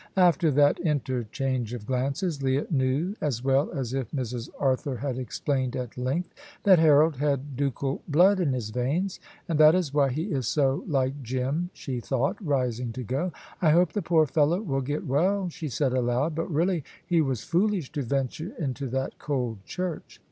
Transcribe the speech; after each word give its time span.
After 0.17 0.49
that 0.49 0.79
interchange 0.79 1.75
of 1.75 1.85
glances 1.85 2.41
Leah 2.41 2.65
knew, 2.71 3.13
as 3.21 3.43
well 3.43 3.69
as 3.71 3.93
if 3.93 4.09
Mrs. 4.09 4.49
Arthur 4.57 4.95
had 4.97 5.19
explained 5.19 5.75
at 5.75 5.95
length, 5.95 6.33
that 6.63 6.79
Harold 6.79 7.17
had 7.17 7.55
ducal 7.55 8.01
blood 8.07 8.39
in 8.39 8.51
his 8.51 8.71
veins. 8.71 9.19
"And 9.47 9.59
that 9.59 9.75
is 9.75 9.93
why 9.93 10.09
he 10.09 10.23
is 10.23 10.47
so 10.47 10.83
like 10.87 11.21
Jim," 11.21 11.69
she 11.71 11.99
thought, 11.99 12.43
rising 12.43 12.91
to 12.93 13.03
go. 13.03 13.31
"I 13.61 13.69
hope 13.69 13.93
the 13.93 14.01
poor 14.01 14.25
fellow 14.25 14.59
will 14.59 14.81
get 14.81 15.05
well," 15.05 15.49
she 15.49 15.69
said 15.69 15.93
aloud; 15.93 16.33
"but 16.33 16.51
really, 16.51 16.83
he 17.05 17.21
was 17.21 17.43
foolish 17.43 17.91
to 17.91 18.01
venture 18.01 18.53
into 18.57 18.87
that 18.87 19.19
cold 19.19 19.63
church." 19.65 20.19